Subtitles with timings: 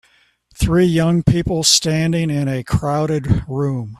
[0.55, 3.89] Three young people standing in a crowded room